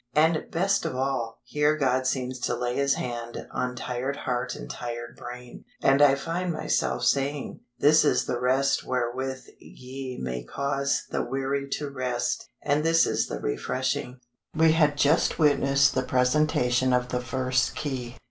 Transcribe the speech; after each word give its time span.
And 0.15 0.47
best 0.49 0.83
of 0.83 0.95
all, 0.95 1.41
here 1.43 1.77
God 1.77 2.07
seems 2.07 2.39
to 2.39 2.55
lay 2.55 2.75
His 2.75 2.95
Hand 2.95 3.45
on 3.51 3.75
tired 3.75 4.15
heart 4.15 4.55
and 4.55 4.67
tired 4.67 5.15
brain; 5.15 5.63
and 5.79 6.01
I 6.01 6.15
find 6.15 6.51
myself 6.51 7.05
saying, 7.05 7.59
"This 7.77 8.03
is 8.03 8.25
the 8.25 8.39
rest 8.39 8.83
wherewith 8.83 9.45
ye 9.59 10.17
may 10.19 10.43
cause 10.43 11.03
the 11.11 11.21
weary 11.23 11.69
to 11.73 11.87
rest, 11.91 12.49
and 12.63 12.83
this 12.83 13.05
is 13.05 13.27
the 13.27 13.39
refreshing." 13.41 14.19
We 14.55 14.71
had 14.71 14.97
just 14.97 15.37
witnessed 15.37 15.93
the 15.93 16.01
presentation 16.01 16.93
of 16.93 17.09
the 17.09 17.21
first 17.21 17.75
key. 17.75 18.15